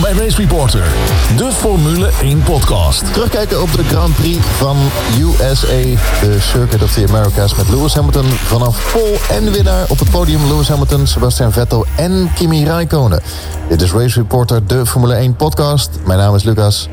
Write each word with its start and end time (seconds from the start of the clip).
bij 0.00 0.12
Race 0.12 0.36
Reporter, 0.36 0.84
de 1.36 1.52
Formule 1.52 2.10
1 2.20 2.42
podcast. 2.42 3.12
Terugkijken 3.12 3.62
op 3.62 3.72
de 3.72 3.84
Grand 3.84 4.14
Prix 4.16 4.44
van 4.46 4.76
USA, 5.20 5.82
de 6.20 6.36
Circuit 6.40 6.82
of 6.82 6.92
the 6.92 7.04
Americas... 7.08 7.54
met 7.54 7.68
Lewis 7.68 7.94
Hamilton 7.94 8.24
vanaf 8.24 8.92
pole 8.92 9.18
en 9.30 9.52
winnaar 9.52 9.84
op 9.88 9.98
het 9.98 10.10
podium... 10.10 10.46
Lewis 10.46 10.68
Hamilton, 10.68 11.06
Sebastian 11.06 11.52
Vettel 11.52 11.86
en 11.96 12.30
Kimi 12.34 12.64
Raikkonen. 12.64 13.22
Dit 13.68 13.82
is 13.82 13.92
Race 13.92 14.18
Reporter, 14.20 14.66
de 14.66 14.86
Formule 14.86 15.14
1 15.14 15.36
podcast. 15.36 15.90
Mijn 16.06 16.18
naam 16.18 16.34
is 16.34 16.42
Lucas. 16.42 16.88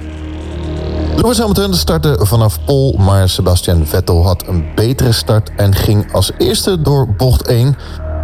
Lewis 1.16 1.38
Hamilton 1.38 1.74
startte 1.74 2.18
vanaf 2.22 2.60
pole, 2.66 2.98
maar 2.98 3.30
Sebastian 3.30 3.86
Vettel 3.86 4.26
had 4.26 4.44
een 4.48 4.66
betere 4.76 5.12
start... 5.12 5.52
en 5.56 5.76
ging 5.76 6.14
als 6.14 6.32
eerste 6.38 6.82
door 6.82 7.08
bocht 7.18 7.48
1... 7.48 7.78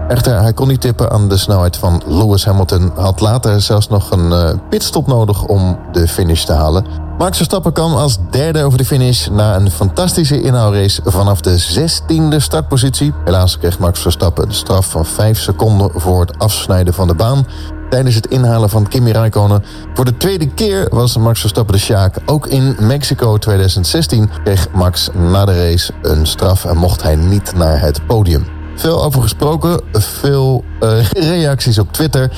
Echter, 0.08 0.42
hij 0.42 0.54
kon 0.54 0.68
niet 0.68 0.82
tippen 0.82 1.12
aan 1.12 1.30
de 1.30 1.38
snelheid 1.38 1.78
van 1.78 2.02
Lewis 2.06 2.46
Hamilton. 2.46 2.92
Had 2.96 3.20
later 3.20 3.62
zelfs 3.62 3.88
nog 3.88 4.12
een 4.12 4.32
uh, 4.32 4.50
pitstop 4.70 5.08
nodig 5.08 5.44
om 5.44 5.80
de 5.92 6.08
finish 6.08 6.44
te 6.44 6.54
halen. 6.54 6.86
Max 7.18 7.38
Verstappen 7.38 7.74
kwam 7.74 7.94
als 7.94 8.18
derde 8.32 8.64
over 8.64 8.78
de 8.78 8.86
finish... 8.86 9.28
na 9.28 9.56
een 9.56 9.72
fantastische 9.72 10.42
inhoudrace 10.42 11.02
vanaf 11.06 11.42
de 11.42 11.62
16e 11.62 12.36
startpositie. 12.38 13.14
Helaas 13.24 13.58
kreeg 13.58 13.80
Max 13.80 14.00
Verstappen 14.00 14.48
een 14.48 14.54
straf 14.54 14.90
van 14.90 15.06
5 15.06 15.40
seconden... 15.40 15.92
voor 15.96 16.20
het 16.20 16.40
afsnijden 16.40 16.94
van 16.94 17.08
de 17.08 17.16
baan 17.16 17.48
tijdens 17.90 18.16
het 18.16 18.28
inhalen 18.28 18.70
van 18.70 18.88
Kimi 18.88 19.12
Raikkonen. 19.12 19.64
Voor 19.94 20.06
de 20.06 20.18
tweede 20.18 20.48
keer 20.48 20.88
was 20.90 21.18
Max 21.18 21.40
Verstappen 21.40 21.76
de 21.76 21.82
Sjaak. 21.82 22.18
Ook 22.26 22.48
in 22.48 22.76
Mexico 22.80 23.38
2016 23.38 24.30
kreeg 24.44 24.68
Max 24.74 25.10
na 25.14 25.46
de 25.46 25.70
race 25.70 25.94
een 26.02 26.26
straf... 26.26 26.66
en 26.66 26.78
mocht 26.78 27.04
hij 27.04 27.16
niet 27.16 27.56
naar 27.56 27.82
het 27.82 28.06
podium. 28.08 28.46
Veel 28.76 29.04
over 29.04 29.22
gesproken, 29.22 29.82
veel 29.92 30.64
uh, 30.84 31.06
reacties 31.40 31.80
op 31.80 31.94
Twitter. 31.94 32.32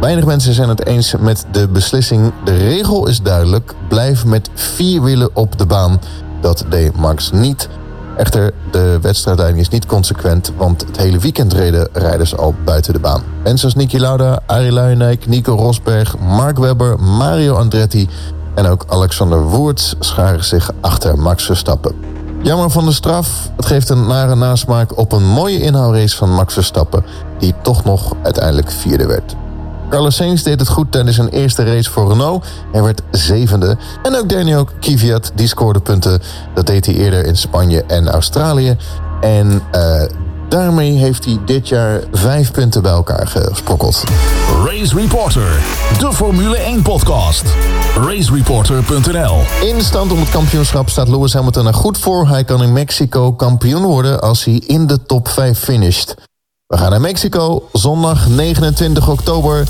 Weinig 0.00 0.24
mensen 0.24 0.54
zijn 0.54 0.68
het 0.68 0.86
eens 0.86 1.14
met 1.16 1.46
de 1.52 1.68
beslissing. 1.68 2.32
De 2.44 2.56
regel 2.56 3.06
is 3.08 3.22
duidelijk. 3.22 3.74
Blijf 3.88 4.24
met 4.24 4.50
vier 4.54 5.02
wielen 5.02 5.36
op 5.36 5.58
de 5.58 5.66
baan. 5.66 6.00
Dat 6.40 6.64
deed 6.68 6.96
Max 6.96 7.30
niet. 7.30 7.68
Echter, 8.16 8.52
de 8.70 8.98
wedstrijdleiding 9.00 9.60
is 9.60 9.68
niet 9.68 9.86
consequent... 9.86 10.52
want 10.56 10.84
het 10.86 10.96
hele 10.96 11.18
weekend 11.18 11.52
reden 11.52 11.88
rijders 11.92 12.36
al 12.36 12.54
buiten 12.64 12.92
de 12.92 12.98
baan. 12.98 13.22
Mensen 13.42 13.58
zoals 13.58 13.74
Niki 13.74 14.00
Lauda, 14.00 14.42
Arie 14.46 14.72
Luijendijk, 14.72 15.26
Nico 15.26 15.54
Rosberg... 15.54 16.18
Mark 16.18 16.58
Webber, 16.58 17.00
Mario 17.00 17.54
Andretti 17.54 18.08
en 18.54 18.66
ook 18.66 18.84
Alexander 18.88 19.42
Woerts... 19.42 19.94
scharen 19.98 20.44
zich 20.44 20.70
achter 20.80 21.18
Max 21.18 21.44
Verstappen. 21.44 22.13
Jammer 22.44 22.70
van 22.70 22.84
de 22.84 22.92
straf. 22.92 23.50
Het 23.56 23.66
geeft 23.66 23.88
een 23.88 24.06
nare 24.06 24.34
nasmaak 24.34 24.98
op 24.98 25.12
een 25.12 25.24
mooie 25.24 25.60
inhoudrace 25.60 26.16
van 26.16 26.30
Max 26.30 26.54
Verstappen... 26.54 27.04
die 27.38 27.54
toch 27.62 27.84
nog 27.84 28.14
uiteindelijk 28.22 28.70
vierde 28.70 29.06
werd. 29.06 29.34
Carlos 29.90 30.16
Sainz 30.16 30.42
deed 30.42 30.60
het 30.60 30.68
goed 30.68 30.92
tijdens 30.92 31.16
zijn 31.16 31.28
eerste 31.28 31.64
race 31.64 31.90
voor 31.90 32.08
Renault. 32.08 32.46
Hij 32.72 32.82
werd 32.82 33.02
zevende. 33.10 33.76
En 34.02 34.16
ook 34.16 34.28
Daniel 34.28 34.68
Kvyat, 34.80 35.32
die 35.34 35.46
scoorde 35.46 35.80
punten. 35.80 36.22
Dat 36.54 36.66
deed 36.66 36.86
hij 36.86 36.94
eerder 36.94 37.26
in 37.26 37.36
Spanje 37.36 37.84
en 37.86 38.08
Australië. 38.08 38.76
En 39.20 39.62
uh, 39.74 40.02
daarmee 40.48 40.92
heeft 40.92 41.24
hij 41.24 41.38
dit 41.44 41.68
jaar 41.68 42.00
vijf 42.12 42.50
punten 42.50 42.82
bij 42.82 42.92
elkaar 42.92 43.26
gesprokkeld. 43.26 44.04
Race 44.64 44.94
Reporter, 44.94 45.62
de 45.98 46.12
Formule 46.12 46.56
1 46.56 46.82
podcast. 46.82 47.44
RaceReporter.nl 47.96 49.42
In 49.62 49.80
stand 49.80 50.12
om 50.12 50.20
het 50.20 50.30
kampioenschap 50.30 50.88
staat 50.88 51.08
Lewis 51.08 51.32
Hamilton 51.32 51.66
er 51.66 51.74
goed 51.74 51.98
voor. 51.98 52.28
Hij 52.28 52.44
kan 52.44 52.62
in 52.62 52.72
Mexico 52.72 53.32
kampioen 53.32 53.82
worden 53.82 54.20
als 54.20 54.44
hij 54.44 54.62
in 54.66 54.86
de 54.86 55.02
top 55.02 55.28
5 55.28 55.58
finisht. 55.58 56.14
We 56.66 56.76
gaan 56.76 56.90
naar 56.90 57.00
Mexico, 57.00 57.68
zondag 57.72 58.28
29 58.28 59.08
oktober. 59.08 59.64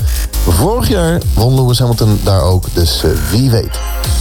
Vorig 0.47 0.87
jaar 0.87 1.21
won 1.33 1.55
Lewis 1.55 1.79
Hamilton 1.79 2.19
daar 2.23 2.41
ook, 2.41 2.65
dus 2.73 3.03
uh, 3.03 3.11
wie 3.31 3.49
weet. 3.49 3.79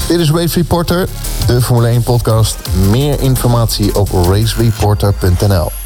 Dit 0.08 0.20
is 0.20 0.30
Race 0.30 0.58
Reporter, 0.58 1.08
de 1.46 1.62
Formule 1.62 1.88
1 1.88 2.02
podcast. 2.02 2.56
Meer 2.90 3.20
informatie 3.20 3.94
op 3.94 4.08
racereporter.nl 4.28 5.83